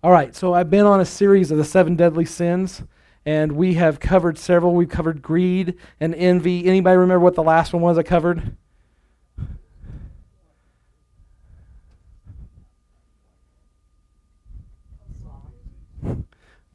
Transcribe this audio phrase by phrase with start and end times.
[0.00, 2.84] All right, so I've been on a series of the seven deadly sins,
[3.26, 4.72] and we have covered several.
[4.72, 6.66] We've covered greed and envy.
[6.66, 8.56] Anybody remember what the last one was I covered?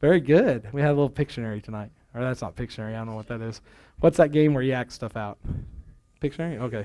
[0.02, 0.70] Very good.
[0.74, 1.90] We had a little Pictionary tonight.
[2.14, 2.90] Or that's not Pictionary.
[2.90, 3.62] I don't know what that is.
[4.00, 5.38] What's that game where you act stuff out?
[6.20, 6.60] Pictionary?
[6.60, 6.84] Okay.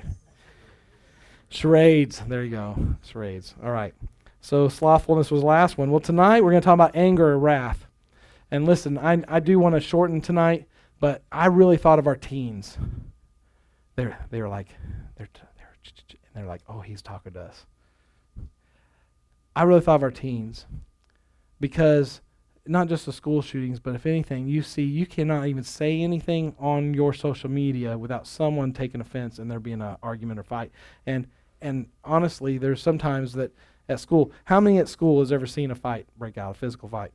[1.50, 2.22] Charades.
[2.26, 2.96] There you go.
[3.02, 3.54] Charades.
[3.62, 3.92] All right.
[4.40, 5.90] So slothfulness was the last one.
[5.90, 7.86] Well, tonight we're going to talk about anger or wrath.
[8.50, 10.66] And listen, I, I do want to shorten tonight,
[10.98, 12.78] but I really thought of our teens.
[13.96, 14.68] They're, they were like,
[15.16, 15.74] they're, they're,
[16.12, 17.66] and they're like, oh, he's talking to us.
[19.54, 20.66] I really thought of our teens
[21.60, 22.20] because
[22.66, 26.54] not just the school shootings, but if anything, you see, you cannot even say anything
[26.58, 30.70] on your social media without someone taking offense and there being an argument or fight.
[31.06, 31.26] And
[31.62, 33.52] and honestly, there's sometimes that
[33.90, 36.88] at school, how many at school has ever seen a fight break out, a physical
[36.88, 37.10] fight?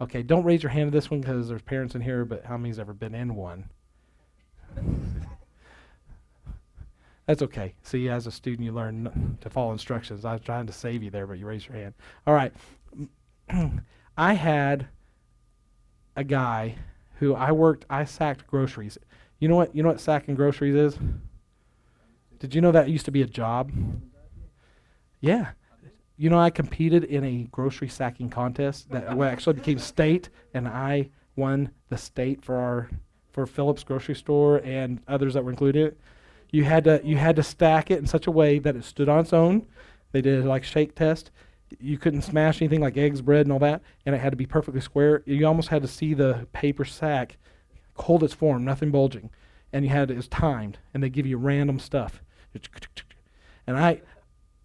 [0.00, 2.56] Okay, don't raise your hand to this one because there's parents in here, but how
[2.56, 3.68] many's ever been in one?
[7.26, 7.74] That's okay.
[7.82, 10.24] See, as a student, you learn to follow instructions.
[10.24, 11.94] I was trying to save you there, but you raised your hand.
[12.26, 12.52] All right.
[14.16, 14.86] I had
[16.14, 16.76] a guy
[17.16, 18.98] who I worked, I sacked groceries.
[19.40, 19.74] You know what?
[19.74, 20.98] You know what sacking groceries is?
[22.38, 23.72] Did you know that used to be a job?
[25.20, 25.50] Yeah.
[26.16, 31.10] You know, I competed in a grocery sacking contest that actually became state, and I
[31.36, 32.90] won the state for our
[33.32, 35.96] for Phillips grocery store and others that were included.
[36.50, 39.08] You had to you had to stack it in such a way that it stood
[39.08, 39.66] on its own.
[40.10, 41.30] They did like shake test.
[41.78, 44.46] You couldn't smash anything like eggs, bread, and all that, and it had to be
[44.46, 45.22] perfectly square.
[45.26, 47.36] You almost had to see the paper sack
[47.94, 49.30] hold its form, nothing bulging,
[49.72, 52.22] and you had it was timed, and they give you random stuff.
[53.66, 54.00] And I,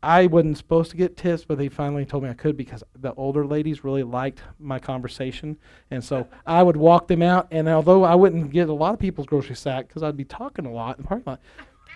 [0.04, 3.14] I wasn't supposed to get tips, but they finally told me I could because the
[3.14, 5.58] older ladies really liked my conversation.
[5.92, 9.00] And so I would walk them out, and although I wouldn't get a lot of
[9.00, 11.42] people's grocery sack because I'd be talking a lot in the parking lot,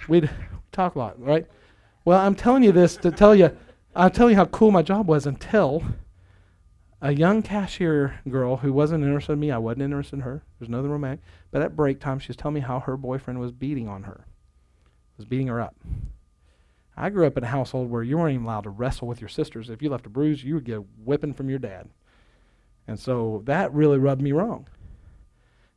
[0.07, 0.29] we'd
[0.71, 1.45] talk a lot, right?
[2.05, 3.55] Well, I'm telling you this to tell you,
[3.93, 5.83] I'll tell you how cool my job was until
[7.01, 10.43] a young cashier girl who wasn't interested in me, I wasn't interested in her.
[10.59, 11.19] There's nothing romantic.
[11.51, 14.25] But at break time, she was telling me how her boyfriend was beating on her,
[15.17, 15.75] was beating her up.
[16.97, 19.29] I grew up in a household where you weren't even allowed to wrestle with your
[19.29, 19.69] sisters.
[19.69, 21.87] If you left a bruise, you would get a whipping from your dad.
[22.87, 24.67] And so that really rubbed me wrong.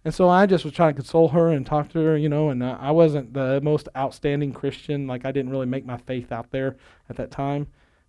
[0.03, 2.48] And so I just was trying to console her and talk to her, you know,
[2.48, 5.06] and I wasn't the most outstanding Christian.
[5.06, 6.76] Like, I didn't really make my faith out there
[7.10, 7.66] at that time.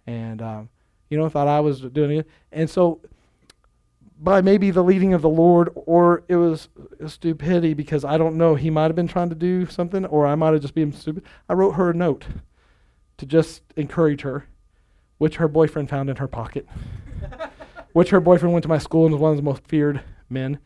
[0.08, 0.70] And, um,
[1.10, 2.28] you know, thought I was doing it.
[2.54, 3.02] And so,
[4.22, 6.70] by maybe the leading of the Lord, or it was
[7.08, 10.36] stupidity because I don't know, he might have been trying to do something, or I
[10.36, 11.24] might have just been stupid.
[11.50, 12.26] I wrote her a note
[13.22, 14.48] to just encourage her,
[15.20, 16.68] which her boyfriend found in her pocket,
[17.94, 20.58] which her boyfriend went to my school and was one of the most feared men.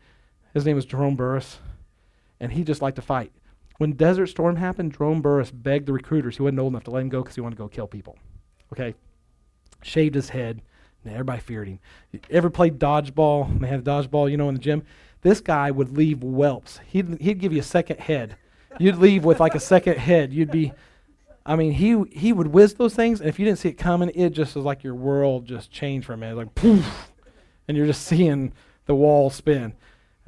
[0.54, 1.58] His name was Jerome Burris,
[2.40, 3.30] and he just liked to fight.
[3.76, 6.38] When Desert Storm happened, Jerome Burris begged the recruiters.
[6.38, 8.16] He wasn't old enough to let him go because he wanted to go kill people.
[8.72, 8.94] Okay?
[9.82, 10.62] Shaved his head.
[11.04, 11.78] And everybody feared him.
[12.30, 13.60] ever played dodgeball?
[13.60, 14.82] They had dodgeball, you know, in the gym.
[15.20, 16.80] This guy would leave whelps.
[16.86, 18.38] He'd, he'd give you a second head.
[18.78, 20.32] You'd leave with like a second head.
[20.32, 20.72] You'd be
[21.46, 24.10] I mean, he he would whiz those things, and if you didn't see it coming,
[24.14, 27.12] it just was like your world just changed for a minute, like poof,
[27.68, 28.52] and you're just seeing
[28.86, 29.74] the wall spin.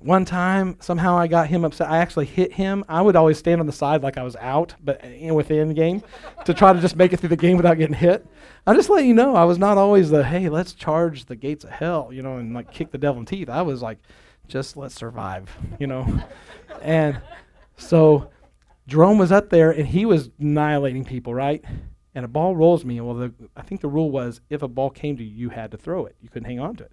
[0.00, 1.90] One time, somehow I got him upset.
[1.90, 2.84] I actually hit him.
[2.88, 5.74] I would always stand on the side like I was out, but eh, in within
[5.74, 6.04] game,
[6.44, 8.24] to try to just make it through the game without getting hit.
[8.64, 11.64] I'm just letting you know, I was not always the hey, let's charge the gates
[11.64, 13.48] of hell, you know, and like kick the devil in teeth.
[13.48, 13.98] I was like,
[14.46, 16.06] just let's survive, you know,
[16.82, 17.20] and
[17.76, 18.30] so
[18.88, 21.62] Jerome was up there and he was annihilating people, right?
[22.15, 23.00] And a ball rolls me.
[23.03, 25.71] Well, the, I think the rule was if a ball came to you, you had
[25.72, 26.16] to throw it.
[26.22, 26.93] You couldn't hang on to it.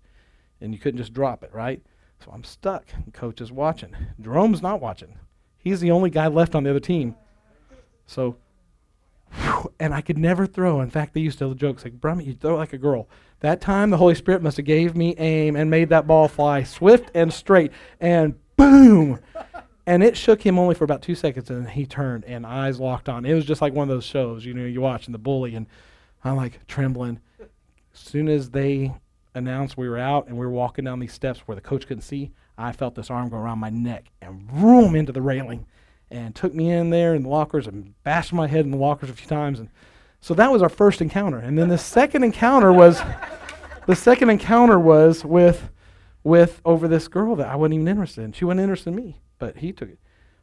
[0.60, 1.82] And you couldn't just drop it, right?
[2.24, 2.86] So I'm stuck.
[3.06, 3.96] The coach is watching.
[4.20, 5.18] Jerome's not watching.
[5.58, 7.16] He's the only guy left on the other team.
[8.06, 8.36] So,
[9.34, 10.82] whew, and I could never throw.
[10.82, 13.08] In fact, they used to tell the jokes like, Brummy, you throw like a girl.
[13.40, 16.64] That time, the Holy Spirit must have gave me aim and made that ball fly
[16.64, 17.72] swift and straight.
[18.02, 19.20] And boom!
[19.88, 23.08] And it shook him only for about two seconds, and he turned and eyes locked
[23.08, 23.24] on.
[23.26, 25.56] It was just like one of those shows, you know, you watch watching the bully,
[25.56, 25.68] and
[26.24, 27.20] I'm like trembling.
[27.40, 28.94] As soon as they
[29.36, 32.02] announced we were out and we were walking down these steps where the coach couldn't
[32.02, 35.68] see, I felt this arm go around my neck and room into the railing,
[36.10, 39.10] and took me in there in the lockers and bashed my head in the lockers
[39.10, 39.60] a few times.
[39.60, 39.70] And
[40.20, 41.38] so that was our first encounter.
[41.38, 43.02] And then the second encounter was,
[43.86, 45.70] the second encounter was with,
[46.24, 48.32] with over this girl that I wasn't even interested in.
[48.32, 50.00] She wasn't interested in me but he took it.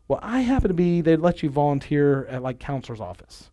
[0.08, 3.50] Well, I happened to be, they'd let you volunteer at like counselor's office.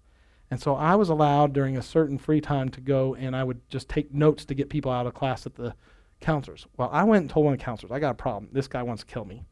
[0.52, 3.62] And so I was allowed during a certain free time to go and I would
[3.70, 5.76] just take notes to get people out of class at the
[6.20, 6.66] counselors.
[6.78, 8.50] Well, I went and told one of the counselors, I got a problem.
[8.52, 9.44] This guy wants to kill me.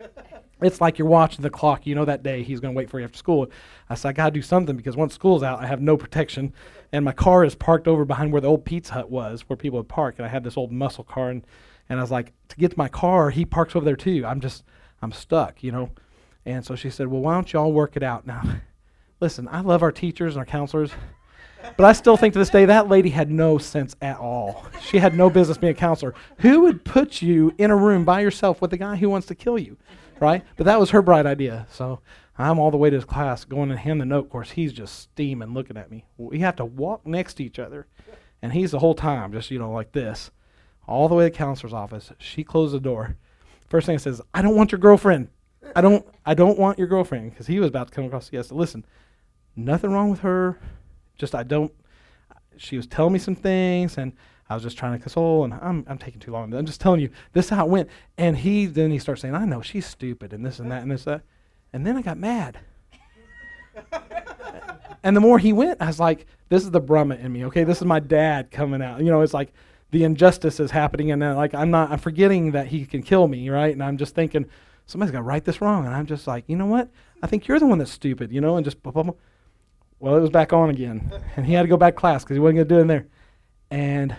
[0.62, 1.86] it's like you're watching the clock.
[1.86, 3.48] You know that day he's going to wait for you after school.
[3.90, 6.54] I said, I got to do something because once school's out, I have no protection.
[6.92, 9.78] And my car is parked over behind where the old Pizza Hut was, where people
[9.78, 10.16] would park.
[10.18, 11.30] And I had this old muscle car.
[11.30, 11.46] And,
[11.88, 14.24] and I was like, to get to my car, he parks over there too.
[14.26, 14.64] I'm just,
[15.02, 15.90] I'm stuck, you know.
[16.44, 18.26] And so she said, Well, why don't y'all work it out?
[18.26, 18.42] Now,
[19.20, 20.92] listen, I love our teachers and our counselors,
[21.76, 24.66] but I still think to this day that lady had no sense at all.
[24.80, 26.14] She had no business being a counselor.
[26.38, 29.34] Who would put you in a room by yourself with a guy who wants to
[29.34, 29.76] kill you,
[30.20, 30.44] right?
[30.56, 31.66] But that was her bright idea.
[31.70, 32.00] So
[32.38, 34.26] I'm all the way to his class going and hand the note.
[34.26, 36.04] Of course, he's just steaming looking at me.
[36.18, 37.86] We have to walk next to each other.
[38.42, 40.30] And he's the whole time just, you know, like this,
[40.86, 42.12] all the way to the counselor's office.
[42.18, 43.16] She closed the door.
[43.68, 45.28] First thing he says, I don't want your girlfriend.
[45.74, 48.52] I don't I don't want your girlfriend because he was about to come across yes.
[48.52, 48.84] Listen,
[49.56, 50.58] nothing wrong with her.
[51.18, 51.72] Just I don't.
[52.56, 54.12] She was telling me some things, and
[54.48, 55.44] I was just trying to console.
[55.44, 56.54] And I'm I'm taking too long.
[56.54, 57.88] I'm just telling you this is how it went.
[58.16, 60.90] And he then he starts saying, I know she's stupid and this and that and
[60.90, 61.22] this that.
[61.72, 62.58] And then I got mad.
[65.02, 67.44] and the more he went, I was like, this is the Brahma in me.
[67.46, 69.00] Okay, this is my dad coming out.
[69.00, 69.52] You know, it's like
[69.90, 71.90] the injustice is happening, and then like I'm not.
[71.90, 73.72] I'm forgetting that he can kill me, right?
[73.72, 74.46] And I'm just thinking
[74.86, 75.84] somebody's to write this wrong.
[75.84, 76.88] And I'm just like, you know what?
[77.22, 79.14] I think you're the one that's stupid, you know, and just, blah, blah, blah.
[79.98, 81.12] well, it was back on again.
[81.36, 82.82] and he had to go back to class because he wasn't going to do it
[82.82, 83.06] in there.
[83.70, 84.16] And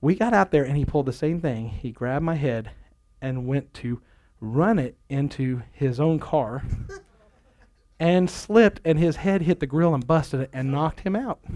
[0.00, 1.68] we got out there and he pulled the same thing.
[1.68, 2.70] He grabbed my head
[3.20, 4.00] and went to
[4.40, 6.62] run it into his own car
[7.98, 11.40] and slipped, and his head hit the grill and busted it and knocked him out.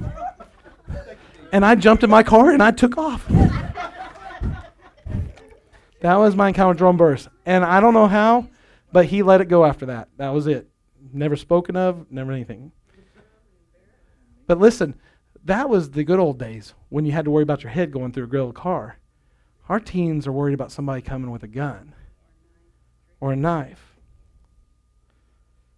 [1.53, 3.27] and I jumped in my car and I took off.
[6.01, 7.29] That was my encounter with Jerome Burris.
[7.45, 8.49] And I don't know how,
[8.93, 10.09] but he let it go after that.
[10.17, 10.69] That was it.
[11.13, 12.73] Never spoken of, never anything.
[14.47, 14.95] But listen,
[15.45, 18.13] that was the good old days when you had to worry about your head going
[18.13, 18.97] through a grilled car.
[19.69, 21.95] Our teens are worried about somebody coming with a gun
[23.21, 23.97] or a knife.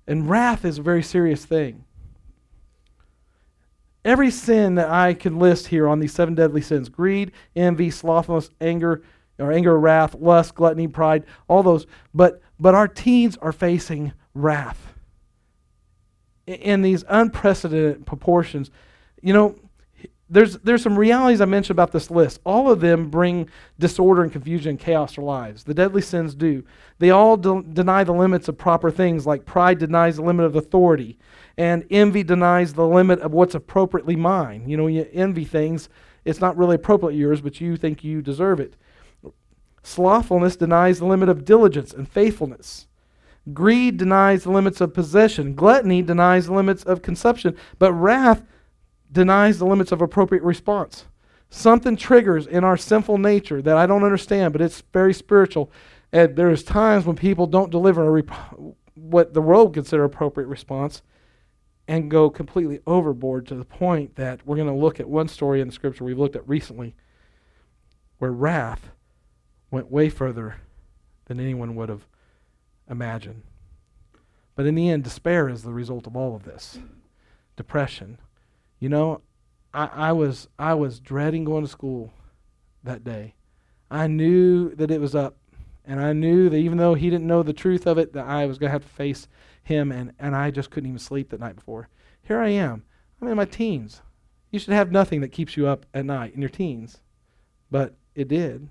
[0.07, 1.85] And wrath is a very serious thing.
[4.05, 8.51] Every sin that I can list here on these seven deadly sins greed, envy, slothfulness,
[8.61, 9.03] anger,
[9.39, 11.87] or anger, wrath, lust, gluttony, pride, all those.
[12.13, 14.95] But but our teens are facing wrath
[16.47, 18.71] in these unprecedented proportions.
[19.21, 19.55] You know,
[20.33, 22.41] there's there's some realities I mentioned about this list.
[22.45, 23.49] All of them bring
[23.79, 25.65] disorder and confusion and chaos to lives.
[25.65, 26.65] The deadly sins do.
[26.99, 30.57] They all de- deny the limits of proper things, like pride denies the limit of
[30.57, 31.19] authority,
[31.59, 34.67] and envy denies the limit of what's appropriately mine.
[34.67, 35.91] You know, you envy things,
[36.25, 38.75] it's not really appropriate yours, but you think you deserve it.
[39.83, 42.87] Slothfulness denies the limit of diligence and faithfulness.
[43.53, 45.55] Greed denies the limits of possession.
[45.55, 47.57] Gluttony denies the limits of consumption.
[47.79, 48.45] But wrath
[49.13, 51.05] denies the limits of appropriate response.
[51.51, 55.71] Something triggers in our sinful nature that I don't understand, but it's very spiritual.
[56.11, 58.31] And there's times when people don't deliver rep-
[58.95, 61.03] what the world would consider appropriate response
[61.87, 65.61] and go completely overboard to the point that we're going to look at one story
[65.61, 66.95] in the scripture we've looked at recently
[68.19, 68.91] where wrath
[69.71, 70.57] went way further
[71.27, 72.07] than anyone would have
[72.89, 73.43] imagined.
[74.55, 76.79] But in the end, despair is the result of all of this.
[77.57, 78.19] Depression.
[78.83, 79.21] You know,
[79.73, 82.13] I, I was I was dreading going to school
[82.83, 83.37] that day.
[83.89, 85.37] I knew that it was up,
[85.85, 88.45] and I knew that even though he didn't know the truth of it, that I
[88.47, 89.29] was going to have to face
[89.63, 91.91] him, and, and I just couldn't even sleep that night before.
[92.25, 92.83] Here I am.
[93.21, 94.03] I'm in my teens.
[94.51, 97.03] You should have nothing that keeps you up at night in your teens,
[97.71, 98.69] but it did.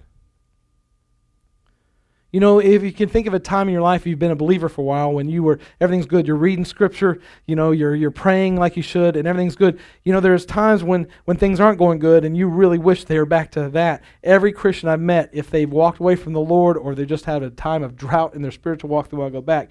[2.31, 4.37] You know, if you can think of a time in your life you've been a
[4.37, 7.93] believer for a while when you were everything's good, you're reading scripture, you know, you're
[7.93, 9.79] you're praying like you should and everything's good.
[10.05, 13.19] You know, there's times when when things aren't going good and you really wish they
[13.19, 14.01] were back to that.
[14.23, 17.43] Every Christian I've met, if they've walked away from the Lord or they just had
[17.43, 19.69] a time of drought in their spiritual walk, they want to go back.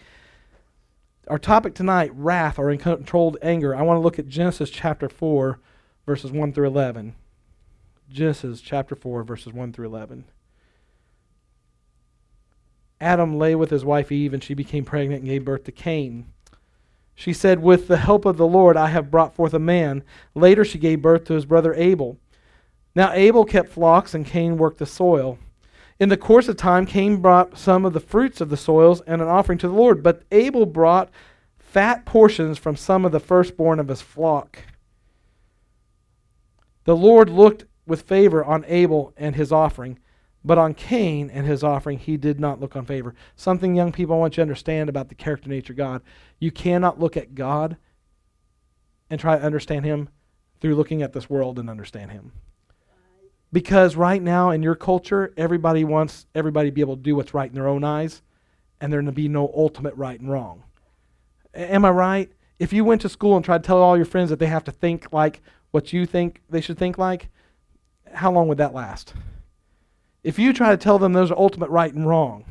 [1.28, 3.74] Our topic tonight, wrath or uncontrolled anger.
[3.74, 5.60] I want to look at Genesis chapter 4,
[6.04, 7.14] verses 1 through 11.
[8.10, 10.24] Genesis chapter 4, verses 1 through 11.
[13.00, 16.26] Adam lay with his wife Eve, and she became pregnant and gave birth to Cain.
[17.14, 20.02] She said, With the help of the Lord, I have brought forth a man.
[20.34, 22.18] Later, she gave birth to his brother Abel.
[22.94, 25.38] Now, Abel kept flocks, and Cain worked the soil.
[25.98, 29.20] In the course of time, Cain brought some of the fruits of the soils and
[29.20, 31.10] an offering to the Lord, but Abel brought
[31.58, 34.60] fat portions from some of the firstborn of his flock.
[36.84, 39.98] The Lord looked with favor on Abel and his offering
[40.44, 43.14] but on Cain and his offering, he did not look on favor.
[43.36, 46.02] Something, young people, I want you to understand about the character nature of God.
[46.38, 47.76] You cannot look at God
[49.10, 50.08] and try to understand Him
[50.60, 52.32] through looking at this world and understand Him.
[53.52, 57.34] Because right now in your culture, everybody wants everybody to be able to do what's
[57.34, 58.22] right in their own eyes,
[58.80, 60.62] and there to be no ultimate right and wrong.
[61.54, 62.32] A- am I right?
[62.58, 64.64] If you went to school and tried to tell all your friends that they have
[64.64, 65.42] to think like
[65.72, 67.28] what you think they should think like,
[68.12, 69.14] how long would that last?
[70.22, 72.44] If you try to tell them those are ultimate right and wrong,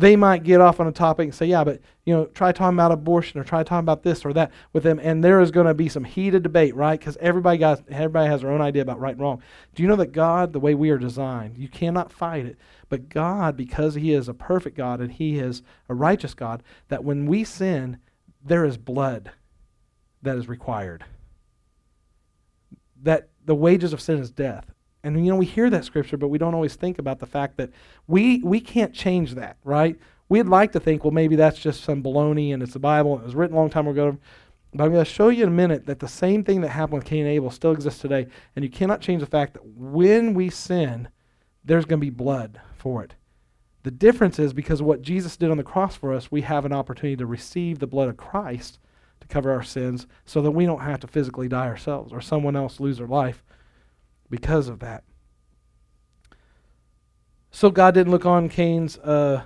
[0.00, 2.76] they might get off on a topic and say, yeah, but you know, try talking
[2.76, 5.66] about abortion or try talking about this or that with them, and there is going
[5.66, 6.98] to be some heated debate, right?
[6.98, 9.42] Because everybody got everybody has their own idea about right and wrong.
[9.74, 12.56] Do you know that God, the way we are designed, you cannot fight it.
[12.88, 17.04] But God, because He is a perfect God and He is a righteous God, that
[17.04, 17.98] when we sin,
[18.42, 19.30] there is blood
[20.22, 21.04] that is required.
[23.02, 24.70] That the wages of sin is death.
[25.02, 27.56] And you know, we hear that scripture, but we don't always think about the fact
[27.56, 27.70] that
[28.06, 29.96] we we can't change that, right?
[30.28, 33.22] We'd like to think, well, maybe that's just some baloney and it's the Bible and
[33.22, 34.16] it was written a long time ago.
[34.72, 36.98] But I'm going to show you in a minute that the same thing that happened
[36.98, 38.28] with Cain and Abel still exists today.
[38.54, 41.08] And you cannot change the fact that when we sin,
[41.64, 43.14] there's going to be blood for it.
[43.82, 46.64] The difference is because of what Jesus did on the cross for us, we have
[46.64, 48.78] an opportunity to receive the blood of Christ
[49.20, 52.54] to cover our sins so that we don't have to physically die ourselves or someone
[52.54, 53.42] else lose their life
[54.30, 55.04] because of that.
[57.50, 59.42] So God didn't look on Cain's uh,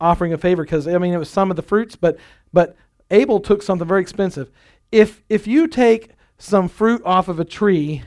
[0.00, 2.18] offering a favor because I mean it was some of the fruits, but
[2.52, 2.76] but
[3.10, 4.50] Abel took something very expensive.
[4.90, 8.02] If if you take some fruit off of a tree,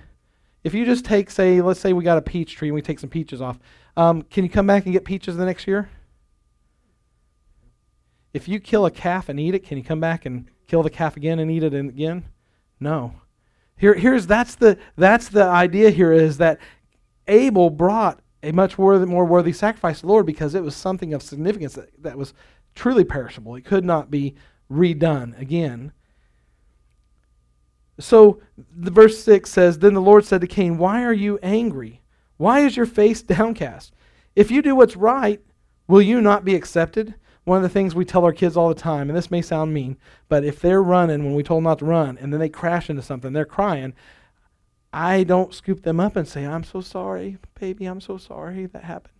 [0.64, 3.00] if you just take say let's say we got a peach tree and we take
[3.00, 3.58] some peaches off,
[3.96, 5.90] um, can you come back and get peaches the next year?
[8.34, 10.90] If you kill a calf and eat it, can you come back and kill the
[10.90, 12.26] calf again and eat it again?
[12.80, 13.14] No.
[13.80, 16.60] Here, here's that's the that's the idea here is that
[17.28, 21.14] Abel brought a much worthy, more worthy sacrifice to the Lord because it was something
[21.14, 22.34] of significance that, that was
[22.76, 23.56] truly perishable.
[23.56, 24.36] It could not be
[24.70, 25.94] redone again.
[28.00, 32.02] So the verse 6 says, Then the Lord said to Cain, Why are you angry?
[32.38, 33.94] Why is your face downcast?
[34.36, 35.42] If you do what's right,
[35.88, 37.16] will you not be accepted?
[37.46, 39.74] One of the things we tell our kids all the time, and this may sound
[39.74, 42.50] mean, but if they're running when we told them not to run and then they
[42.50, 43.94] crash into something, they're crying,
[44.92, 48.84] I don't scoop them up and say, I'm so sorry, baby, I'm so sorry that
[48.84, 49.14] happened.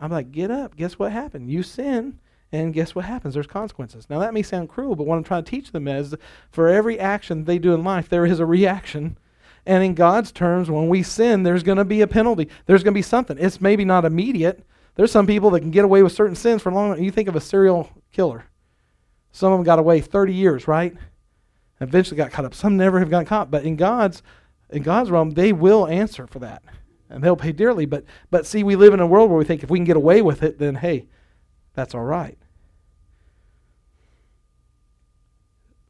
[0.00, 0.76] I'm like, get up.
[0.76, 1.50] Guess what happened?
[1.50, 2.20] You sin,
[2.52, 3.34] and guess what happens?
[3.34, 4.08] There's consequences.
[4.08, 6.14] Now, that may sound cruel, but what I'm trying to teach them is
[6.50, 9.18] for every action they do in life, there is a reaction.
[9.66, 12.48] And in God's terms, when we sin, there's going to be a penalty.
[12.66, 13.36] There's going to be something.
[13.38, 14.64] It's maybe not immediate.
[14.98, 17.00] There's some people that can get away with certain sins for a long.
[17.00, 18.46] You think of a serial killer.
[19.30, 20.92] Some of them got away 30 years, right?
[21.80, 22.52] Eventually got caught up.
[22.52, 23.48] Some never have gotten caught.
[23.48, 24.24] But in God's
[24.70, 26.64] in God's realm, they will answer for that.
[27.08, 27.86] And they'll pay dearly.
[27.86, 29.96] But but see, we live in a world where we think if we can get
[29.96, 31.06] away with it, then hey,
[31.74, 32.36] that's all right.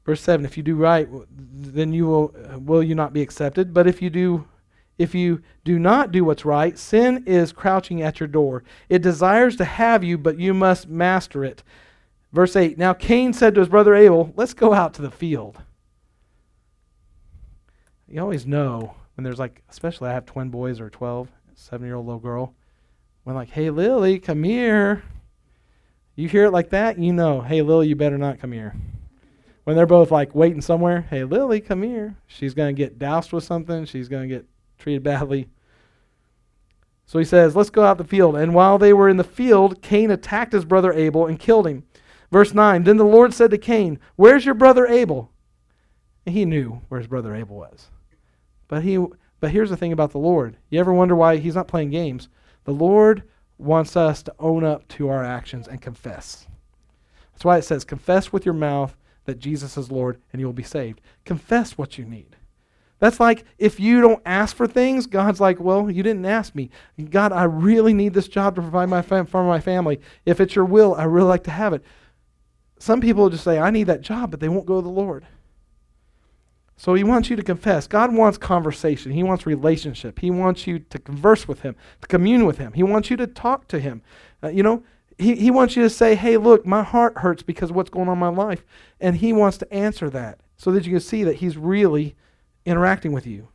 [0.04, 3.72] Verse 7, if you do right, then you will uh, will you not be accepted?
[3.72, 4.46] But if you do
[4.99, 8.64] if you do not do what's right, sin is crouching at your door.
[8.88, 11.62] It desires to have you, but you must master it.
[12.33, 15.62] Verse 8 Now Cain said to his brother Abel, Let's go out to the field.
[18.09, 21.97] You always know when there's like, especially I have twin boys or 12, seven year
[21.97, 22.55] old little girl,
[23.23, 25.05] when like, Hey, Lily, come here.
[26.17, 28.75] You hear it like that, you know, Hey, Lily, you better not come here.
[29.62, 32.17] When they're both like waiting somewhere, Hey, Lily, come here.
[32.26, 33.85] She's going to get doused with something.
[33.85, 34.47] She's going to get
[34.78, 35.49] treated badly.
[37.06, 38.37] So he says, Let's go out the field.
[38.37, 41.85] And while they were in the field, Cain attacked his brother Abel and killed him.
[42.30, 45.30] Verse 9 Then the Lord said to Cain, Where's your brother Abel?
[46.26, 47.88] And he knew where his brother Abel was.
[48.68, 48.99] But, he,
[49.40, 50.58] but here's the thing about the Lord.
[50.68, 52.28] You ever wonder why he's not playing games?
[52.64, 53.23] The Lord
[53.56, 56.47] wants us to own up to our actions and confess.
[57.32, 58.94] That's why it says, Confess with your mouth
[59.25, 61.00] that Jesus is Lord and you will be saved.
[61.25, 62.37] Confess what you need.
[62.99, 66.71] That's like if you don't ask for things, God's like, well, you didn't ask me.
[67.11, 70.00] God, I really need this job to provide my fam- for my family.
[70.26, 71.85] If it's your will, I really like to have it.
[72.78, 75.26] Some people just say, I need that job, but they won't go to the Lord.
[76.76, 77.88] So he wants you to confess.
[77.88, 79.11] God wants conversation.
[79.11, 80.21] He wants relationship.
[80.21, 82.73] He wants you to converse with him, to commune with him.
[82.73, 84.00] He wants you to talk to him.
[84.43, 84.85] Uh, you know,
[85.19, 88.09] he, he wants you to say, hey, look, my heart hurts because of what's going
[88.09, 88.64] on in my life.
[89.00, 92.14] And he wants to answer that so that you can see that he's really
[92.68, 93.48] interacting with you.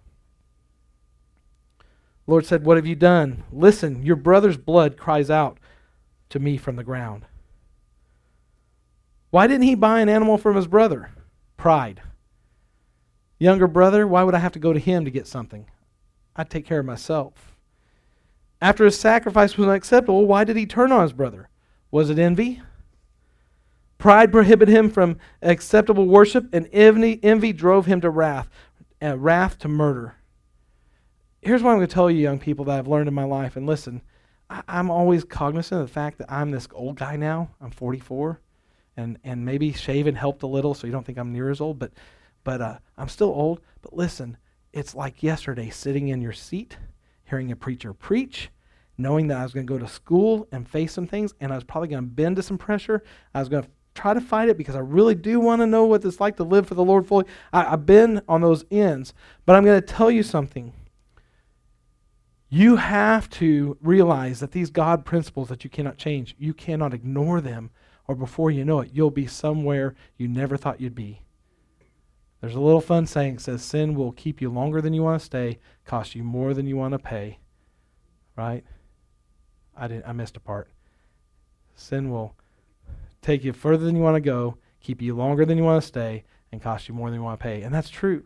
[2.25, 3.43] Lord said, What have you done?
[3.51, 5.59] Listen, your brother's blood cries out
[6.29, 7.25] to me from the ground.
[9.29, 11.11] Why didn't he buy an animal from his brother?
[11.57, 12.01] Pride.
[13.39, 15.65] Younger brother, why would I have to go to him to get something?
[16.35, 17.55] I'd take care of myself.
[18.61, 21.49] After his sacrifice was unacceptable, why did he turn on his brother?
[21.91, 22.61] Was it envy?
[23.97, 28.49] Pride prohibited him from acceptable worship, and envy, envy drove him to wrath,
[29.03, 30.15] uh, wrath to murder.
[31.41, 33.55] Here's what I'm going to tell you, young people, that I've learned in my life.
[33.57, 34.01] And listen,
[34.49, 37.49] I, I'm always cognizant of the fact that I'm this old guy now.
[37.59, 38.39] I'm 44,
[38.95, 41.79] and and maybe shaving helped a little, so you don't think I'm near as old.
[41.79, 41.91] But
[42.43, 43.61] but uh, I'm still old.
[43.81, 44.37] But listen,
[44.71, 46.77] it's like yesterday, sitting in your seat,
[47.25, 48.49] hearing a preacher preach
[48.97, 51.55] knowing that I was going to go to school and face some things, and I
[51.55, 53.03] was probably going to bend to some pressure.
[53.33, 55.85] I was going to try to fight it because I really do want to know
[55.85, 57.25] what it's like to live for the Lord fully.
[57.51, 59.13] I, have been on those ends,
[59.45, 60.73] but I'm going to tell you something.
[62.49, 67.41] You have to realize that these God principles that you cannot change, you cannot ignore
[67.41, 67.71] them,
[68.07, 71.21] or before you know it, you'll be somewhere you never thought you'd be.
[72.41, 75.19] There's a little fun saying that says sin will keep you longer than you want
[75.21, 77.39] to stay, cost you more than you want to pay.
[78.35, 78.65] Right?
[79.77, 80.69] I didn't I missed a part.
[81.75, 82.35] Sin will
[83.23, 85.87] take you further than you want to go, keep you longer than you want to
[85.87, 87.61] stay, and cost you more than you want to pay.
[87.61, 88.25] And that's true.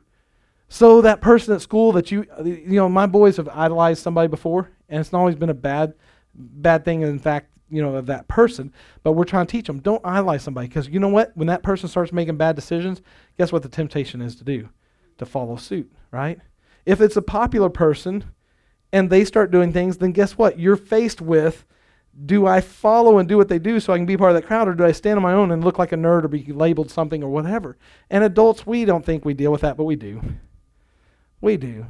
[0.69, 4.27] So that person at school that you uh, you know, my boys have idolized somebody
[4.27, 5.93] before, and it's not always been a bad
[6.33, 9.79] bad thing in fact, you know, of that person, but we're trying to teach them
[9.79, 11.31] don't idolize somebody because you know what?
[11.35, 13.01] When that person starts making bad decisions,
[13.37, 14.69] guess what the temptation is to do?
[15.19, 16.39] To follow suit, right?
[16.85, 18.25] If it's a popular person,
[18.93, 20.59] and they start doing things, then guess what?
[20.59, 21.65] You're faced with
[22.25, 24.47] do I follow and do what they do so I can be part of that
[24.47, 26.43] crowd, or do I stand on my own and look like a nerd or be
[26.51, 27.77] labeled something or whatever?
[28.09, 30.21] And adults, we don't think we deal with that, but we do.
[31.41, 31.85] We do.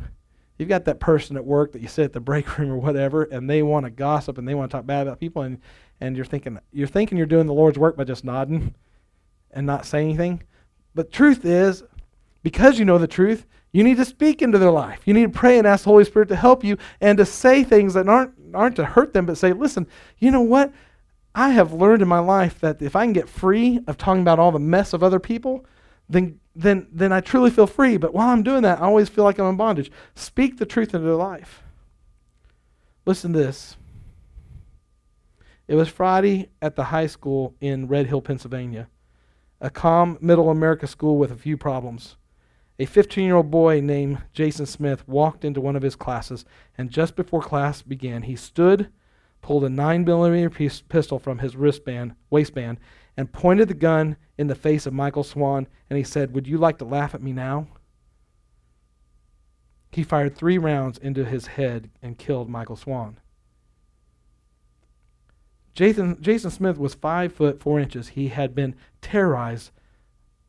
[0.58, 3.24] You've got that person at work that you sit at the break room or whatever,
[3.24, 5.60] and they want to gossip and they want to talk bad about people, and,
[6.02, 8.76] and you're thinking you're thinking you're doing the Lord's work by just nodding
[9.52, 10.44] and not saying anything.
[10.94, 11.84] But truth is,
[12.44, 15.02] because you know the truth, you need to speak into their life.
[15.06, 17.64] You need to pray and ask the Holy Spirit to help you and to say
[17.64, 19.88] things that aren't, aren't to hurt them, but say, listen,
[20.18, 20.74] you know what?
[21.36, 24.40] I have learned in my life that if I can get free of talking about
[24.40, 25.66] all the mess of other people,
[26.10, 27.98] then, then, then I truly feel free.
[27.98, 29.92] But while I'm doing that, I always feel like I'm in bondage.
[30.16, 31.62] Speak the truth into their life.
[33.06, 33.78] Listen to this.
[35.68, 38.88] It was Friday at the high school in Red Hill, Pennsylvania,
[39.60, 42.16] a calm middle America school with a few problems.
[42.80, 46.46] A 15 year old boy named Jason Smith walked into one of his classes,
[46.78, 48.90] and just before class began, he stood,
[49.42, 52.80] pulled a 9 millimeter piece, pistol from his wristband, waistband,
[53.16, 56.60] and pointed the gun in the face of Michael Swan, and he said, Would you
[56.60, 57.68] like to laugh at me now?
[59.92, 63.20] He fired three rounds into his head and killed Michael Swan.
[65.74, 68.10] Jason, Jason Smith was five foot four inches.
[68.10, 69.72] He had been terrorized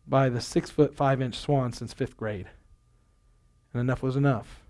[0.09, 2.49] by the six foot five inch swan since fifth grade.
[3.73, 4.63] And enough was enough.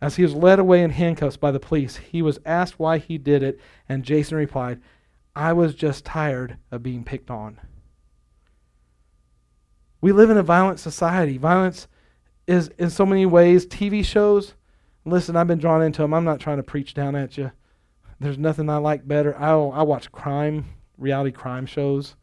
[0.00, 3.18] As he was led away in handcuffs by the police, he was asked why he
[3.18, 4.80] did it, and Jason replied,
[5.36, 7.60] I was just tired of being picked on.
[10.00, 11.36] We live in a violent society.
[11.36, 11.86] Violence
[12.46, 14.54] is, in so many ways, TV shows.
[15.04, 16.14] Listen, I've been drawn into them.
[16.14, 17.52] I'm not trying to preach down at you.
[18.18, 19.36] There's nothing I like better.
[19.38, 20.64] I I watch crime,
[20.96, 22.16] reality crime shows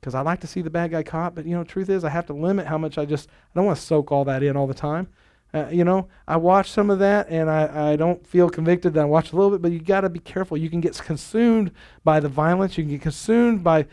[0.00, 1.34] because I like to see the bad guy caught.
[1.34, 3.28] But you know, truth is, I have to limit how much I just.
[3.28, 5.08] I don't want to soak all that in all the time.
[5.54, 9.00] Uh, you know, I watch some of that and I, I don't feel convicted that
[9.00, 10.56] I watch a little bit, but you got to be careful.
[10.56, 11.70] You can get consumed
[12.04, 12.76] by the violence.
[12.76, 13.86] You can get consumed by.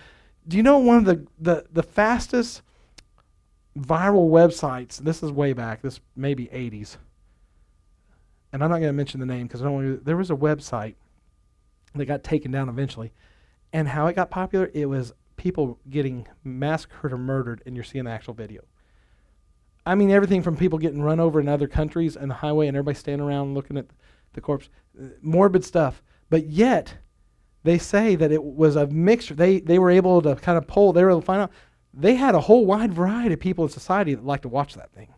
[0.48, 2.64] Do you know one of the, the, the fastest
[3.80, 4.98] viral websites?
[4.98, 5.82] This is way back.
[5.82, 6.98] This maybe 80s.
[8.52, 9.62] And I'm not going to mention the name because.
[9.62, 10.96] There was a website
[11.96, 13.14] that got taken down eventually.
[13.72, 18.06] And how it got popular, it was people getting massacred or murdered, and you're seeing
[18.06, 18.62] the actual video.
[19.86, 22.78] I mean, everything from people getting run over in other countries and the highway, and
[22.78, 23.88] everybody standing around looking at
[24.32, 26.02] the corpse, uh, morbid stuff.
[26.30, 26.96] But yet,
[27.64, 29.34] they say that it was a mixture.
[29.34, 30.94] They they were able to kind of pull.
[30.94, 31.52] They were able to find out.
[31.94, 34.94] They had a whole wide variety of people in society that like to watch that
[34.94, 35.14] thing.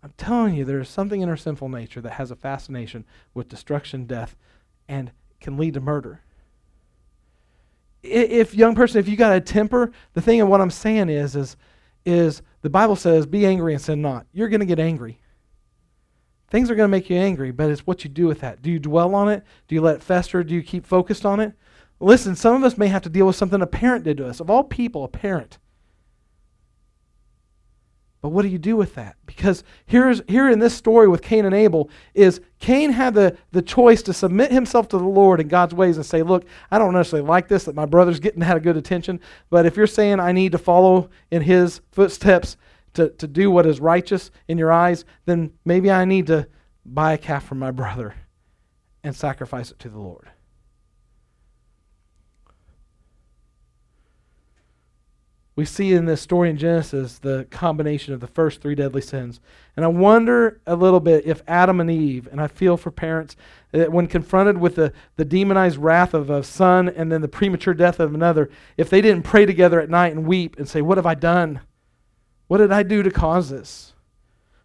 [0.00, 3.04] I'm telling you, there's something in our sinful nature that has a fascination
[3.34, 4.36] with destruction, death,
[4.88, 6.22] and can lead to murder
[8.02, 11.36] if young person, if you got a temper, the thing and what I'm saying is,
[11.36, 11.56] is,
[12.04, 15.20] is the Bible says, "Be angry and sin not." You're going to get angry.
[16.48, 18.60] Things are going to make you angry, but it's what you do with that.
[18.60, 19.42] Do you dwell on it?
[19.68, 20.44] Do you let it fester?
[20.44, 21.54] Do you keep focused on it?
[21.98, 24.40] Listen, some of us may have to deal with something a parent did to us.
[24.40, 25.58] Of all people, a parent.
[28.22, 29.16] But what do you do with that?
[29.26, 33.60] Because here's here in this story with Cain and Abel is Cain had the, the
[33.60, 36.94] choice to submit himself to the Lord in God's ways and say, Look, I don't
[36.94, 40.20] necessarily like this that my brother's getting that a good attention, but if you're saying
[40.20, 42.56] I need to follow in his footsteps
[42.94, 46.46] to, to do what is righteous in your eyes, then maybe I need to
[46.86, 48.14] buy a calf from my brother
[49.02, 50.30] and sacrifice it to the Lord.
[55.54, 59.38] We see in this story in Genesis the combination of the first three deadly sins.
[59.76, 63.36] And I wonder a little bit if Adam and Eve, and I feel for parents,
[63.72, 67.74] that when confronted with the, the demonized wrath of a son and then the premature
[67.74, 70.96] death of another, if they didn't pray together at night and weep and say, What
[70.98, 71.60] have I done?
[72.46, 73.92] What did I do to cause this?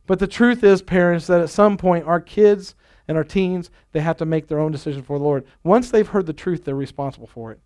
[0.06, 2.76] But the truth is, parents, that at some point our kids
[3.10, 5.46] and our teens, they have to make their own decision for the Lord.
[5.64, 7.60] Once they've heard the truth, they're responsible for it.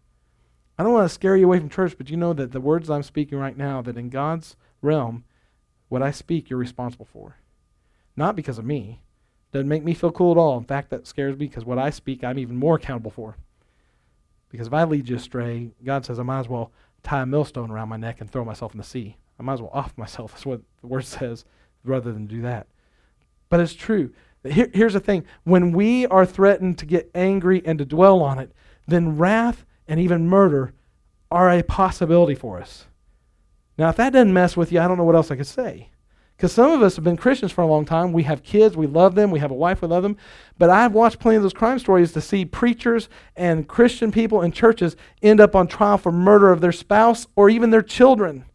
[0.81, 2.89] I don't want to scare you away from church, but you know that the words
[2.89, 5.25] I'm speaking right now, that in God's realm,
[5.89, 7.35] what I speak, you're responsible for.
[8.15, 8.99] Not because of me.
[9.51, 10.57] Doesn't make me feel cool at all.
[10.57, 13.37] In fact, that scares me because what I speak, I'm even more accountable for.
[14.49, 16.71] Because if I lead you astray, God says I might as well
[17.03, 19.17] tie a millstone around my neck and throw myself in the sea.
[19.39, 20.31] I might as well off myself.
[20.33, 21.45] That's what the word says,
[21.83, 22.65] rather than do that.
[23.49, 24.13] But it's true.
[24.43, 28.39] Here, here's the thing when we are threatened to get angry and to dwell on
[28.39, 28.51] it,
[28.87, 30.73] then wrath and even murder
[31.29, 32.85] are a possibility for us.
[33.77, 35.89] Now, if that doesn't mess with you, I don't know what else I could say.
[36.35, 38.13] Because some of us have been Christians for a long time.
[38.13, 40.17] We have kids, we love them, we have a wife, we love them.
[40.57, 44.51] But I've watched plenty of those crime stories to see preachers and Christian people in
[44.51, 48.45] churches end up on trial for murder of their spouse or even their children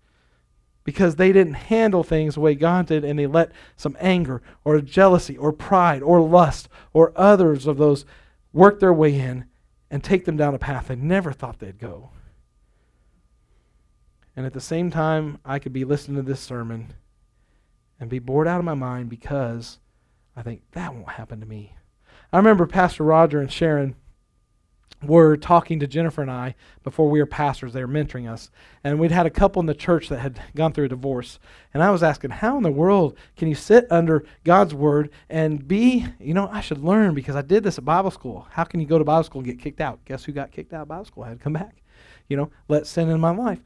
[0.83, 4.81] because they didn't handle things the way God did and they let some anger or
[4.81, 8.05] jealousy or pride or lust or others of those
[8.53, 9.45] work their way in
[9.97, 12.11] and take them down a path they never thought they'd go.
[14.37, 16.93] And at the same time, I could be listening to this sermon
[17.99, 19.79] and be bored out of my mind because
[20.37, 21.77] I think that won't happen to me.
[22.31, 23.97] I remember Pastor Roger and Sharon
[25.09, 27.73] were talking to Jennifer and I before we were pastors.
[27.73, 28.51] They were mentoring us.
[28.85, 31.38] And we'd had a couple in the church that had gone through a divorce.
[31.75, 35.66] And I was asking, how in the world can you sit under God's word and
[35.66, 38.47] be, you know, I should learn because I did this at Bible school.
[38.51, 40.05] How can you go to Bible school and get kicked out?
[40.05, 41.25] Guess who got kicked out of Bible school?
[41.25, 41.83] I had to come back.
[42.29, 43.61] You know, let sin in my life.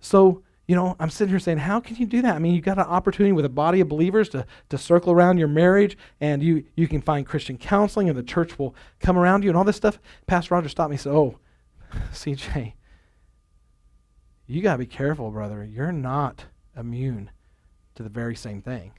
[0.00, 2.34] So you know, I'm sitting here saying, how can you do that?
[2.34, 5.36] I mean, you've got an opportunity with a body of believers to, to circle around
[5.38, 9.42] your marriage, and you, you can find Christian counseling, and the church will come around
[9.44, 9.98] you and all this stuff.
[10.26, 11.38] Pastor Roger stopped me and said, Oh,
[12.12, 12.72] CJ,
[14.46, 15.64] you got to be careful, brother.
[15.64, 16.46] You're not
[16.76, 17.30] immune
[17.94, 18.92] to the very same thing.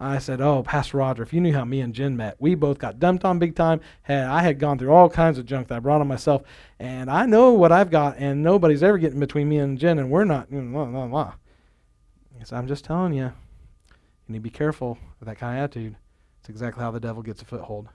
[0.00, 2.78] I said, "Oh, Pastor Roger, if you knew how me and Jen met, we both
[2.78, 3.80] got dumped on big time.
[4.02, 6.42] Had I had gone through all kinds of junk that I brought on myself,
[6.78, 10.10] and I know what I've got, and nobody's ever getting between me and Jen, and
[10.10, 11.34] we're not." Blah, blah, blah.
[12.44, 13.32] So I'm just telling you, you
[14.28, 15.96] need to be careful with that kind of attitude.
[16.40, 17.88] It's exactly how the devil gets a foothold.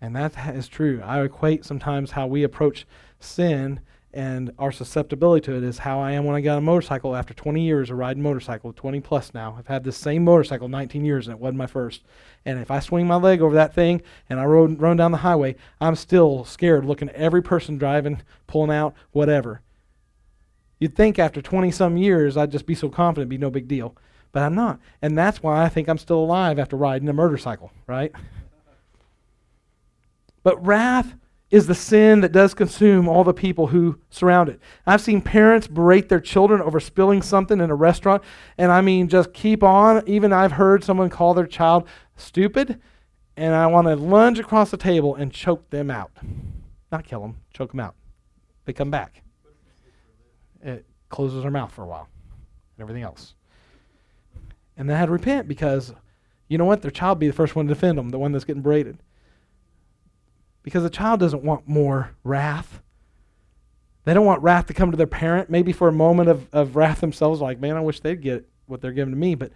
[0.00, 1.00] And that is true.
[1.04, 2.86] I equate sometimes how we approach
[3.20, 3.80] sin
[4.16, 7.34] and our susceptibility to it is how I am when I got a motorcycle after
[7.34, 9.54] 20 years of riding motorcycle, 20 plus now.
[9.58, 12.02] I've had this same motorcycle 19 years and it wasn't my first.
[12.46, 14.00] And if I swing my leg over that thing
[14.30, 18.22] and I rode run down the highway, I'm still scared looking at every person driving,
[18.46, 19.60] pulling out, whatever.
[20.78, 23.94] You'd think after 20 some years I'd just be so confident be no big deal.
[24.32, 24.80] But I'm not.
[25.02, 28.12] And that's why I think I'm still alive after riding a motorcycle, right?
[30.42, 31.16] But wrath
[31.50, 34.60] is the sin that does consume all the people who surround it.
[34.84, 38.22] I've seen parents berate their children over spilling something in a restaurant,
[38.58, 40.02] and I mean, just keep on.
[40.08, 42.80] Even I've heard someone call their child stupid,
[43.36, 46.10] and I want to lunge across the table and choke them out.
[46.90, 47.94] Not kill them, choke them out.
[48.64, 49.22] They come back.
[50.62, 52.08] It closes their mouth for a while,
[52.76, 53.34] and everything else.
[54.76, 55.94] And they had to repent because,
[56.48, 56.82] you know what?
[56.82, 58.98] Their child be the first one to defend them, the one that's getting berated.
[60.66, 62.82] Because a child doesn't want more wrath.
[64.04, 66.74] They don't want wrath to come to their parent, maybe for a moment of, of
[66.74, 69.36] wrath themselves, like, man, I wish they'd get what they're giving to me.
[69.36, 69.52] But,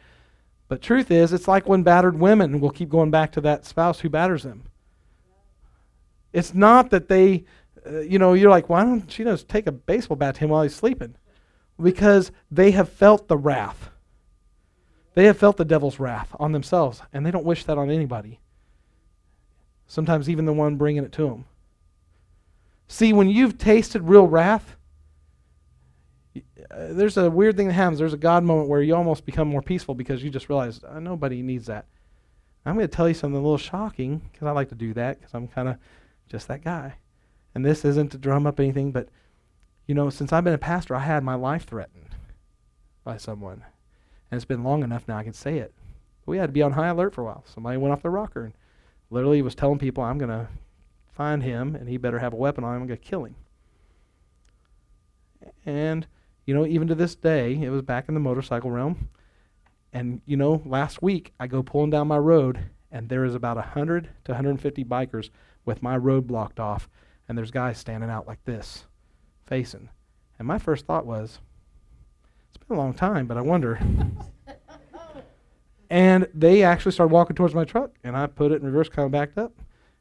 [0.69, 3.99] but truth is, it's like when battered women will keep going back to that spouse
[3.99, 4.63] who batters them.
[6.33, 7.45] It's not that they,
[7.85, 10.51] uh, you know, you're like, why don't she just take a baseball bat to him
[10.51, 11.17] while he's sleeping?
[11.83, 13.91] Because they have felt the wrath.
[15.15, 18.39] They have felt the devil's wrath on themselves, and they don't wish that on anybody
[19.91, 21.45] sometimes even the one bringing it to them.
[22.87, 24.77] See, when you've tasted real wrath,
[26.37, 26.41] uh,
[26.91, 27.99] there's a weird thing that happens.
[27.99, 31.01] There's a God moment where you almost become more peaceful because you just realize uh,
[31.01, 31.87] nobody needs that.
[32.65, 35.19] I'm going to tell you something a little shocking because I like to do that
[35.19, 35.77] because I'm kind of
[36.29, 36.95] just that guy.
[37.57, 39.09] And this isn't to drum up anything, but
[39.89, 42.15] you know, since I've been a pastor, I had my life threatened
[43.03, 43.65] by someone.
[44.31, 45.75] And it's been long enough now I can say it.
[46.27, 47.45] We had to be on high alert for a while.
[47.45, 48.55] Somebody went off the rocker and
[49.11, 50.49] literally was telling people, I'm going to
[51.13, 52.83] find him and he better have a weapon on him.
[52.83, 53.35] I'm going to kill him.
[55.67, 56.07] And,
[56.47, 59.09] you know, even to this day, it was back in the motorcycle realm.
[59.93, 63.57] And, you know, last week I go pulling down my road and there is about
[63.57, 65.31] 100 to 150 bikers
[65.65, 66.89] with my road blocked off.
[67.29, 68.87] And there's guys standing out like this,
[69.47, 69.89] facing.
[70.39, 71.39] And my first thought was,
[72.49, 73.79] It's been a long time, but I wonder.
[75.91, 79.07] and they actually started walking towards my truck, and I put it in reverse, kind
[79.07, 79.53] of backed up,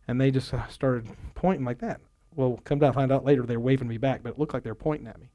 [0.08, 2.00] and they just uh, started pointing like that.
[2.36, 4.64] Well, come down, find out later they were waving me back, but it looked like
[4.64, 5.30] they were pointing at me.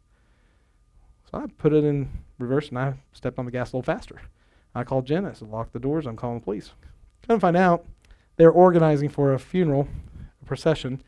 [1.31, 4.21] So I put it in reverse, and I stepped on the gas a little faster.
[4.75, 5.27] I called Jen.
[5.27, 6.07] I said, "Lock the doors.
[6.07, 6.73] I'm calling the police."
[7.27, 7.85] Come find out,
[8.37, 9.88] they're organizing for a funeral,
[10.43, 11.03] a procession,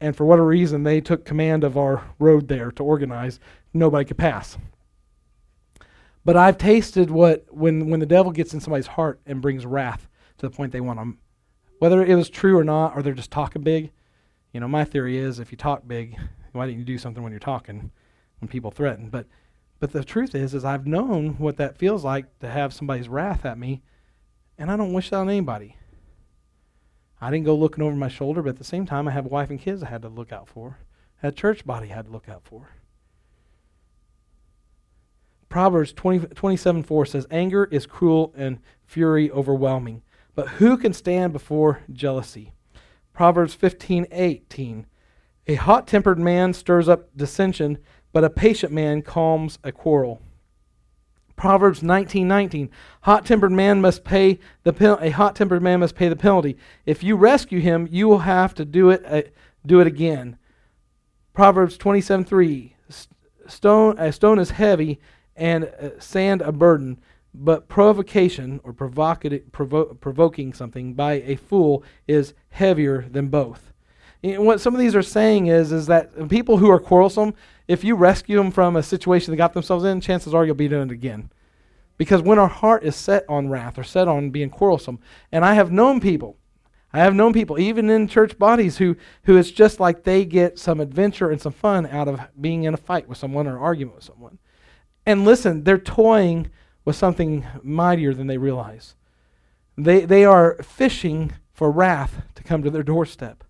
[0.00, 3.38] and for whatever reason, they took command of our road there to organize.
[3.72, 4.58] Nobody could pass.
[6.24, 10.08] But I've tasted what when when the devil gets in somebody's heart and brings wrath
[10.38, 11.18] to the point they want them,
[11.78, 13.90] whether it was true or not, or they're just talking big.
[14.52, 16.16] You know, my theory is if you talk big,
[16.52, 17.90] why didn't you do something when you're talking,
[18.40, 19.08] when people threaten?
[19.08, 19.26] But
[19.80, 23.44] but the truth is, is I've known what that feels like to have somebody's wrath
[23.44, 23.82] at me,
[24.56, 25.76] and I don't wish that on anybody.
[27.20, 29.28] I didn't go looking over my shoulder, but at the same time, I have a
[29.28, 30.78] wife and kids I had to look out for.
[31.20, 32.68] I had a church body I had to look out for.
[35.52, 40.00] Proverbs 20, 27 4 says, Anger is cruel and fury overwhelming,
[40.34, 42.54] but who can stand before jealousy?
[43.12, 44.86] Proverbs 15 18.
[45.48, 47.76] A hot tempered man stirs up dissension,
[48.14, 50.22] but a patient man calms a quarrel.
[51.36, 52.70] Proverbs 19:19
[53.02, 56.56] Hot-tempered man must pay the pen- a hot-tempered man must pay the penalty.
[56.86, 59.22] If you rescue him, you will have to do it uh,
[59.66, 60.38] do it again.
[61.34, 62.72] Proverbs 27:3
[63.46, 64.98] Stone a stone is heavy
[65.36, 67.00] and uh, sand a burden,
[67.34, 73.72] but provocation or provo- provoking something by a fool is heavier than both.
[74.22, 77.34] And what some of these are saying is is that people who are quarrelsome,
[77.66, 80.68] if you rescue them from a situation they got themselves in, chances are you'll be
[80.68, 81.30] doing it again.
[81.98, 84.98] Because when our heart is set on wrath or set on being quarrelsome,
[85.30, 86.36] and I have known people,
[86.92, 90.58] I have known people, even in church bodies, who, who it's just like they get
[90.58, 93.62] some adventure and some fun out of being in a fight with someone or an
[93.62, 94.38] argument with someone.
[95.04, 96.50] And listen, they're toying
[96.84, 98.94] with something mightier than they realize.
[99.76, 103.44] They, they are fishing for wrath to come to their doorstep.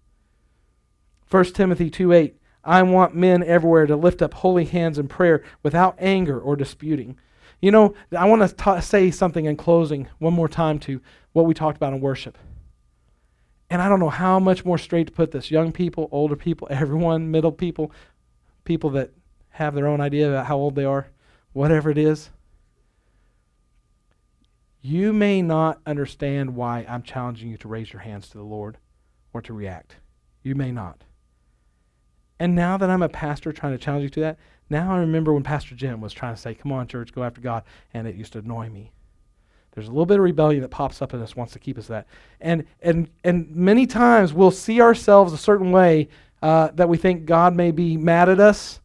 [1.30, 5.42] 1 Timothy 2 8 I want men everywhere to lift up holy hands in prayer
[5.62, 7.16] without anger or disputing.
[7.60, 11.00] You know, I want to ta- say something in closing one more time to
[11.32, 12.38] what we talked about in worship.
[13.70, 15.50] And I don't know how much more straight to put this.
[15.50, 17.90] Young people, older people, everyone, middle people,
[18.64, 19.10] people that
[19.50, 21.08] have their own idea about how old they are,
[21.52, 22.30] whatever it is.
[24.80, 28.78] You may not understand why I'm challenging you to raise your hands to the Lord
[29.32, 29.96] or to react.
[30.42, 31.04] You may not.
[32.40, 34.38] And now that I'm a pastor trying to challenge you to that,
[34.68, 37.40] now I remember when Pastor Jim was trying to say, Come on, church, go after
[37.40, 37.62] God,
[37.94, 38.90] and it used to annoy me.
[39.72, 41.86] There's a little bit of rebellion that pops up in us, wants to keep us
[41.86, 42.06] that.
[42.40, 46.08] And, and, and many times we'll see ourselves a certain way
[46.42, 48.80] uh, that we think God may be mad at us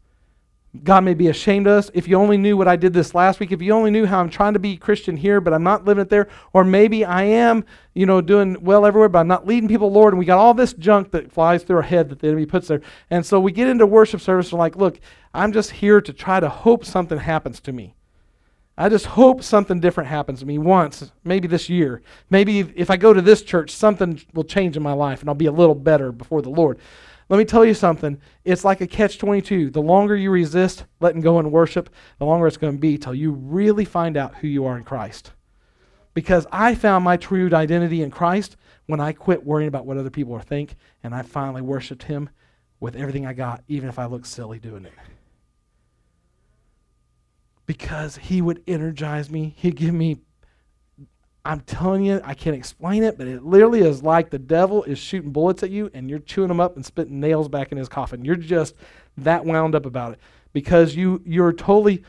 [0.83, 1.91] God may be ashamed of us.
[1.93, 4.19] If you only knew what I did this last week, if you only knew how
[4.19, 7.23] I'm trying to be Christian here, but I'm not living it there, or maybe I
[7.23, 10.37] am, you know, doing well everywhere, but I'm not leading people, Lord, and we got
[10.37, 12.81] all this junk that flies through our head that the enemy puts there.
[13.09, 14.99] And so we get into worship service and like, look,
[15.33, 17.95] I'm just here to try to hope something happens to me.
[18.77, 22.03] I just hope something different happens to me once, maybe this year.
[22.29, 25.35] Maybe if I go to this church, something will change in my life and I'll
[25.35, 26.77] be a little better before the Lord.
[27.29, 28.21] Let me tell you something.
[28.45, 29.71] It's like a catch 22.
[29.71, 33.13] The longer you resist letting go and worship, the longer it's going to be till
[33.13, 35.33] you really find out who you are in Christ.
[36.13, 40.09] Because I found my true identity in Christ when I quit worrying about what other
[40.09, 42.29] people are think and I finally worshiped him
[42.79, 44.93] with everything I got, even if I look silly doing it.
[47.65, 50.19] Because he would energize me, he'd give me
[51.47, 54.99] I'm telling you, I can't explain it, but it literally is like the devil is
[54.99, 57.87] shooting bullets at you and you're chewing them up and spitting nails back in his
[57.87, 58.25] coffin.
[58.25, 58.75] You're just
[59.15, 60.19] that wound up about it
[60.51, 62.03] because you you're totally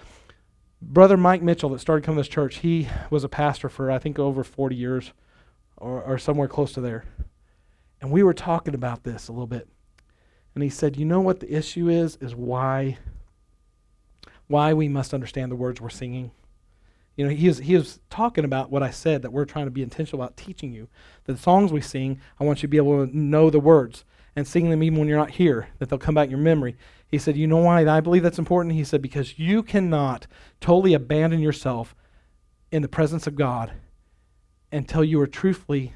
[0.83, 2.57] brother Mike Mitchell that started coming to this church.
[2.57, 5.12] He was a pastor for I think over 40 years
[5.77, 7.05] or, or somewhere close to there.
[8.01, 9.68] And we were talking about this a little bit.
[10.57, 12.98] And he said, "You know what the issue is is why
[14.48, 16.33] why we must understand the words we're singing."
[17.18, 19.72] You know, he is, he is talking about what I said that we're trying to
[19.72, 20.87] be intentional about teaching you.
[21.24, 24.04] The songs we sing, I want you to be able to know the words
[24.37, 26.76] and sing them even when you're not here, that they'll come back in your memory.
[27.09, 28.76] He said, You know why I believe that's important?
[28.76, 30.28] He said, Because you cannot
[30.61, 31.96] totally abandon yourself
[32.70, 33.72] in the presence of God
[34.70, 35.94] until you are truthfully,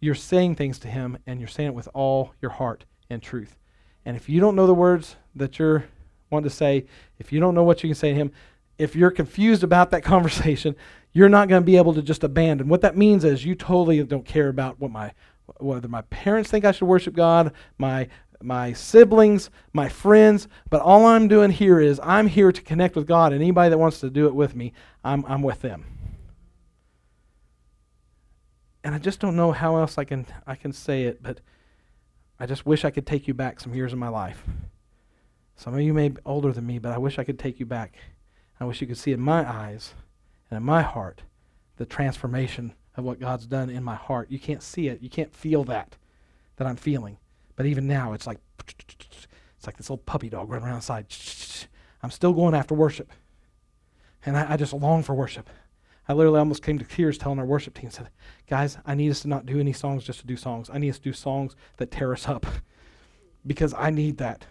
[0.00, 3.58] you're saying things to Him and you're saying it with all your heart and truth.
[4.06, 5.84] And if you don't know the words that you're
[6.30, 6.86] wanting to say,
[7.18, 8.32] if you don't know what you can say to Him,
[8.78, 10.76] if you're confused about that conversation,
[11.12, 12.68] you're not going to be able to just abandon.
[12.68, 15.12] What that means is you totally don't care about what my
[15.60, 18.08] whether my parents think I should worship God, my
[18.40, 23.06] my siblings, my friends, but all I'm doing here is I'm here to connect with
[23.06, 25.84] God, and anybody that wants to do it with me, I'm, I'm with them.
[28.84, 31.40] And I just don't know how else I can, I can say it, but
[32.38, 34.44] I just wish I could take you back some years of my life.
[35.56, 37.66] Some of you may be older than me, but I wish I could take you
[37.66, 37.96] back.
[38.60, 39.94] I wish you could see in my eyes
[40.50, 41.22] and in my heart
[41.76, 44.30] the transformation of what God's done in my heart.
[44.30, 45.00] You can't see it.
[45.00, 45.96] You can't feel that
[46.56, 47.18] that I'm feeling.
[47.56, 48.38] But even now, it's like
[49.56, 51.06] it's like this little puppy dog running around outside.
[52.02, 53.12] I'm still going after worship,
[54.24, 55.48] and I, I just long for worship.
[56.08, 58.08] I literally almost came to tears telling our worship team, said,
[58.48, 60.70] "Guys, I need us to not do any songs just to do songs.
[60.72, 62.46] I need us to do songs that tear us up,
[63.46, 64.46] because I need that."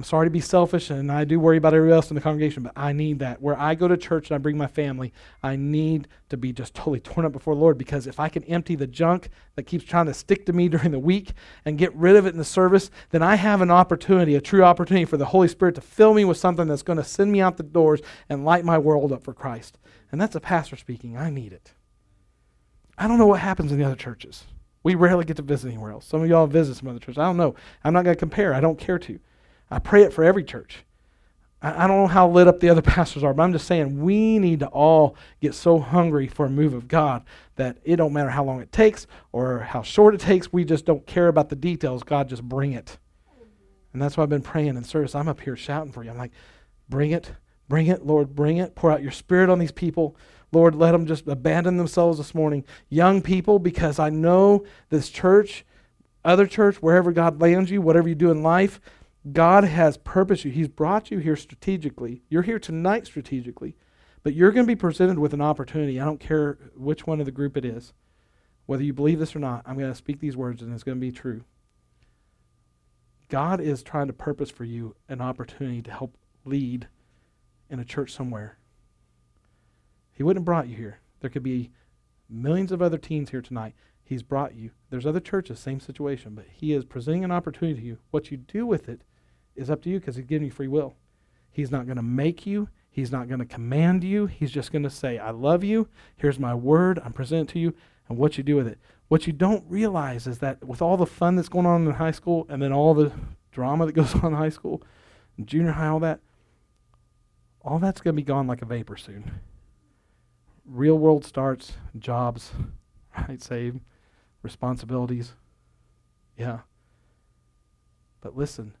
[0.00, 2.62] I'm sorry to be selfish, and I do worry about everybody else in the congregation,
[2.62, 3.42] but I need that.
[3.42, 6.72] Where I go to church and I bring my family, I need to be just
[6.72, 9.84] totally torn up before the Lord because if I can empty the junk that keeps
[9.84, 11.34] trying to stick to me during the week
[11.66, 14.64] and get rid of it in the service, then I have an opportunity, a true
[14.64, 17.42] opportunity for the Holy Spirit to fill me with something that's going to send me
[17.42, 19.76] out the doors and light my world up for Christ.
[20.10, 21.18] And that's a pastor speaking.
[21.18, 21.74] I need it.
[22.96, 24.46] I don't know what happens in the other churches.
[24.82, 26.06] We rarely get to visit anywhere else.
[26.06, 27.18] Some of y'all visit some other churches.
[27.18, 27.54] I don't know.
[27.84, 28.54] I'm not going to compare.
[28.54, 29.20] I don't care to.
[29.70, 30.84] I pray it for every church.
[31.62, 34.00] I, I don't know how lit up the other pastors are, but I'm just saying
[34.00, 37.24] we need to all get so hungry for a move of God
[37.56, 40.52] that it don't matter how long it takes or how short it takes.
[40.52, 42.02] We just don't care about the details.
[42.02, 42.98] God, just bring it.
[43.92, 45.14] And that's why I've been praying in service.
[45.14, 46.10] I'm up here shouting for you.
[46.10, 46.32] I'm like,
[46.88, 47.32] bring it,
[47.68, 48.74] bring it, Lord, bring it.
[48.74, 50.16] Pour out your spirit on these people.
[50.52, 52.64] Lord, let them just abandon themselves this morning.
[52.88, 55.64] Young people, because I know this church,
[56.24, 58.80] other church, wherever God lands you, whatever you do in life,
[59.30, 60.50] God has purposed you.
[60.50, 62.22] He's brought you here strategically.
[62.28, 63.76] You're here tonight strategically,
[64.22, 66.00] but you're going to be presented with an opportunity.
[66.00, 67.92] I don't care which one of the group it is.
[68.64, 70.96] Whether you believe this or not, I'm going to speak these words and it's going
[70.96, 71.44] to be true.
[73.28, 76.88] God is trying to purpose for you an opportunity to help lead
[77.68, 78.58] in a church somewhere.
[80.12, 81.00] He wouldn't have brought you here.
[81.20, 81.70] There could be
[82.28, 83.74] millions of other teens here tonight.
[84.02, 84.70] He's brought you.
[84.88, 87.98] There's other churches, same situation, but He is presenting an opportunity to you.
[88.10, 89.02] What you do with it
[89.56, 90.94] is up to you because He's giving you free will.
[91.50, 94.26] He's not going to make you, He's not going to command you.
[94.26, 95.88] He's just going to say, I love you.
[96.16, 97.00] Here's my word.
[97.04, 97.74] I'm presenting to you,
[98.08, 98.78] and what you do with it.
[99.08, 102.10] What you don't realize is that with all the fun that's going on in high
[102.10, 103.12] school and then all the
[103.52, 104.82] drama that goes on in high school,
[105.44, 106.20] junior high, all that,
[107.62, 109.40] all that's going to be gone like a vapor soon.
[110.64, 112.52] Real world starts, jobs,
[113.28, 113.42] right?
[113.42, 113.80] Save,
[114.42, 115.34] responsibilities.
[116.36, 116.60] Yeah.
[118.20, 118.74] But listen,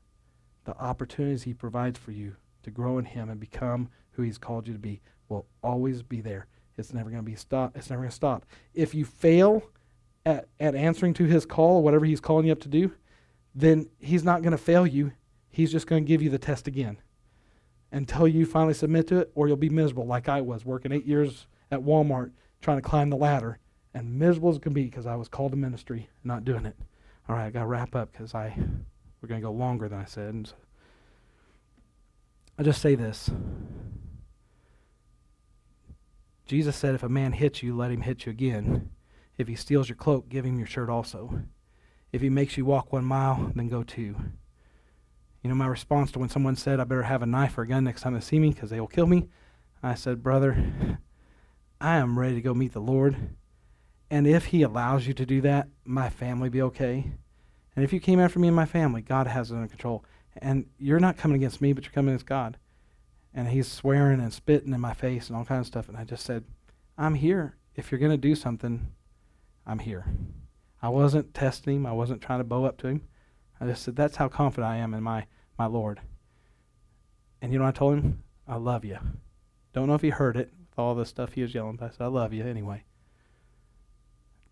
[0.70, 4.68] the opportunities He provides for you to grow in Him and become who He's called
[4.68, 6.46] you to be will always be there.
[6.78, 7.76] It's never going to be stop.
[7.76, 8.46] It's never going to stop.
[8.72, 9.64] If you fail
[10.24, 12.92] at, at answering to His call, or whatever He's calling you up to do,
[13.54, 15.12] then He's not going to fail you.
[15.48, 16.98] He's just going to give you the test again
[17.90, 21.06] until you finally submit to it, or you'll be miserable like I was working eight
[21.06, 22.30] years at Walmart
[22.60, 23.58] trying to climb the ladder
[23.92, 26.76] and miserable as can be because I was called to ministry, not doing it.
[27.28, 28.56] All right, I got to wrap up because I
[29.20, 30.34] we're going to go longer than I said.
[30.34, 30.52] And
[32.58, 33.30] I just say this.
[36.46, 38.90] Jesus said, if a man hits you, let him hit you again.
[39.38, 41.42] If he steals your cloak, give him your shirt also.
[42.12, 44.16] If he makes you walk one mile, then go two.
[45.42, 47.68] You know, my response to when someone said, I better have a knife or a
[47.68, 49.28] gun next time they see me because they will kill me,
[49.82, 50.98] I said, Brother,
[51.80, 53.30] I am ready to go meet the Lord.
[54.10, 57.12] And if He allows you to do that, my family be okay.
[57.74, 60.04] And if you came after me and my family, God has it under control.
[60.36, 62.56] And you're not coming against me, but you're coming against God.
[63.32, 65.88] And He's swearing and spitting in my face and all kinds of stuff.
[65.88, 66.44] And I just said,
[66.98, 67.56] I'm here.
[67.76, 68.92] If you're going to do something,
[69.66, 70.06] I'm here.
[70.82, 71.86] I wasn't testing him.
[71.86, 73.02] I wasn't trying to bow up to him.
[73.60, 75.26] I just said, that's how confident I am in my,
[75.58, 76.00] my Lord.
[77.42, 78.22] And you know what I told him?
[78.48, 78.98] I love you.
[79.72, 81.90] Don't know if he heard it with all the stuff he was yelling, but I
[81.90, 82.84] said, I love you anyway.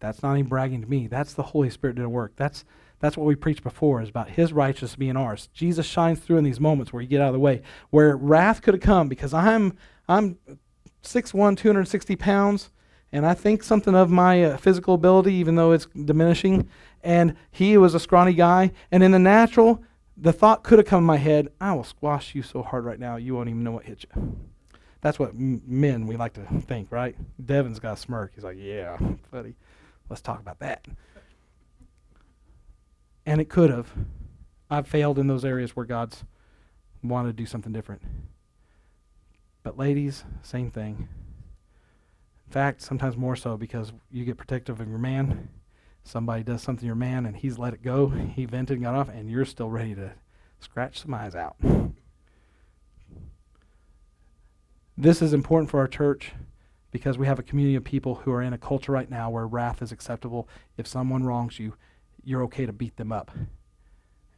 [0.00, 1.06] That's not even bragging to me.
[1.06, 2.34] That's the Holy Spirit doing work.
[2.36, 2.64] That's
[3.00, 5.48] that's what we preached before is about his righteousness being ours.
[5.52, 7.62] Jesus shines through in these moments where you get out of the way.
[7.90, 9.76] Where wrath could have come because I'm
[10.08, 10.38] I'm
[11.02, 12.70] 6'1, 260 pounds,
[13.12, 16.68] and I think something of my uh, physical ability, even though it's diminishing.
[17.02, 18.72] And he was a scrawny guy.
[18.90, 19.82] And in the natural,
[20.16, 22.98] the thought could have come in my head, I will squash you so hard right
[22.98, 24.36] now, you won't even know what hit you.
[25.00, 27.14] That's what m- men we like to think, right?
[27.44, 28.32] Devin's got a smirk.
[28.34, 28.98] He's like, yeah,
[29.30, 29.54] buddy.
[30.08, 30.86] Let's talk about that.
[33.28, 33.92] And it could have.
[34.70, 36.24] I've failed in those areas where God's
[37.02, 38.00] wanted to do something different.
[39.62, 41.10] But ladies, same thing.
[42.46, 45.50] In fact, sometimes more so because you get protective of your man.
[46.04, 48.94] somebody does something to your man and he's let it go, he vented and got
[48.94, 50.12] off, and you're still ready to
[50.58, 51.56] scratch some eyes out.
[54.96, 56.32] This is important for our church
[56.90, 59.46] because we have a community of people who are in a culture right now where
[59.46, 60.48] wrath is acceptable.
[60.78, 61.74] If someone wrongs you,
[62.28, 63.30] you're okay to beat them up.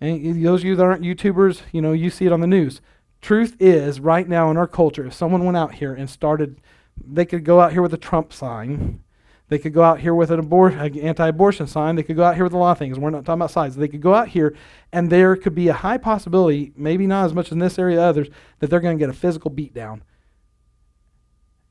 [0.00, 2.80] And those of you that aren't YouTubers, you know, you see it on the news.
[3.20, 6.60] Truth is, right now in our culture, if someone went out here and started,
[7.04, 9.02] they could go out here with a Trump sign.
[9.48, 11.96] They could go out here with an abor- anti-abortion sign.
[11.96, 12.98] They could go out here with a lot of things.
[12.98, 13.76] We're not talking about sides.
[13.76, 14.56] They could go out here,
[14.92, 18.28] and there could be a high possibility, maybe not as much in this area others,
[18.60, 20.00] that they're going to get a physical beatdown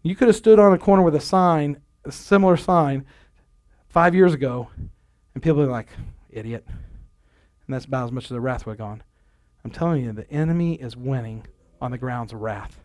[0.03, 3.05] you could have stood on a corner with a sign, a similar sign,
[3.89, 4.69] five years ago,
[5.39, 5.87] and people are like,
[6.29, 6.65] idiot.
[6.67, 9.03] And that's about as much as the wrath would have gone.
[9.63, 11.47] I'm telling you, the enemy is winning
[11.79, 12.81] on the grounds of wrath.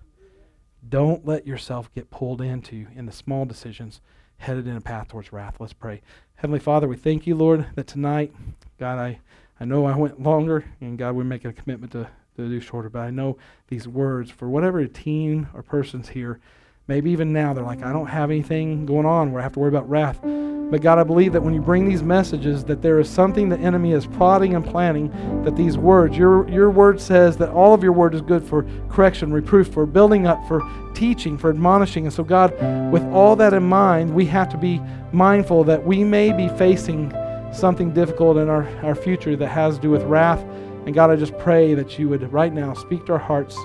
[0.88, 4.00] Don't let yourself get pulled into in the small decisions
[4.36, 5.56] headed in a path towards wrath.
[5.58, 6.00] Let's pray.
[6.36, 8.32] Heavenly Father, we thank you, Lord, that tonight,
[8.78, 9.18] God, I,
[9.58, 12.88] I know I went longer, and God, we're making a commitment to, to do shorter,
[12.88, 13.36] but I know
[13.66, 16.38] these words, for whatever teen or person's here,
[16.86, 19.58] Maybe even now they're like, I don't have anything going on where I have to
[19.58, 20.20] worry about wrath.
[20.22, 23.58] But God, I believe that when you bring these messages, that there is something the
[23.58, 25.10] enemy is plotting and planning,
[25.44, 28.66] that these words, your, your word says that all of your word is good for
[28.90, 30.60] correction, reproof, for building up, for
[30.94, 32.04] teaching, for admonishing.
[32.04, 32.52] And so, God,
[32.92, 34.78] with all that in mind, we have to be
[35.10, 37.10] mindful that we may be facing
[37.50, 40.40] something difficult in our, our future that has to do with wrath.
[40.84, 43.56] And God, I just pray that you would right now speak to our hearts.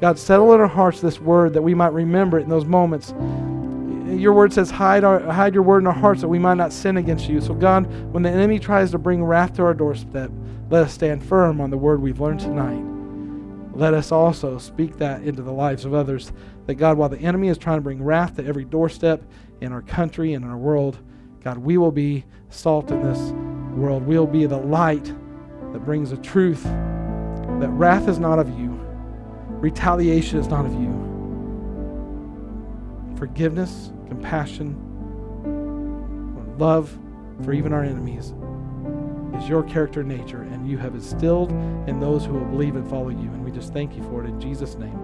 [0.00, 3.12] God, settle in our hearts this word that we might remember it in those moments.
[4.08, 6.72] Your word says, hide, our, hide your word in our hearts that we might not
[6.72, 7.40] sin against you.
[7.40, 10.30] So, God, when the enemy tries to bring wrath to our doorstep,
[10.70, 12.84] let us stand firm on the word we've learned tonight.
[13.76, 16.32] Let us also speak that into the lives of others.
[16.66, 19.22] That, God, while the enemy is trying to bring wrath to every doorstep
[19.60, 20.98] in our country and in our world,
[21.42, 23.32] God, we will be salt in this
[23.76, 24.04] world.
[24.04, 25.04] We'll be the light
[25.72, 28.67] that brings the truth that wrath is not of you
[29.60, 30.92] Retaliation is not of you.
[33.16, 34.76] Forgiveness, compassion,
[36.58, 36.96] love
[37.44, 38.34] for even our enemies
[39.36, 41.50] is your character and nature, and you have instilled
[41.88, 43.16] in those who will believe and follow you.
[43.16, 44.96] And we just thank you for it in Jesus' name.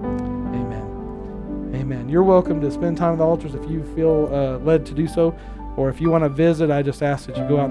[0.54, 1.72] Amen.
[1.74, 2.08] Amen.
[2.08, 5.06] You're welcome to spend time at the altars if you feel uh, led to do
[5.06, 5.36] so,
[5.76, 7.62] or if you want to visit, I just ask that you go out.